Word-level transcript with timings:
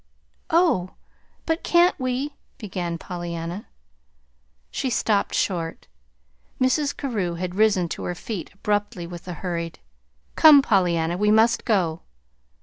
"Oh, 0.49 0.95
but 1.45 1.61
can't 1.61 1.93
we" 1.99 2.33
began 2.57 2.97
Pollyanna. 2.97 3.67
She 4.71 4.89
stopped 4.89 5.35
short. 5.35 5.85
Mrs. 6.59 6.97
Carew 6.97 7.35
had 7.35 7.53
risen 7.53 7.87
to 7.89 8.03
her 8.05 8.15
feet 8.15 8.49
abruptly 8.55 9.05
with 9.05 9.27
a 9.27 9.33
hurried: 9.33 9.77
"Come, 10.35 10.63
Pollyanna, 10.63 11.17
we 11.19 11.29
must 11.29 11.65
go." 11.65 12.01